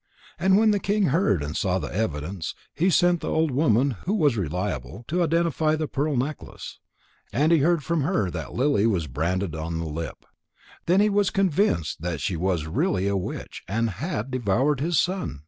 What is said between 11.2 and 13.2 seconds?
convinced that she was really a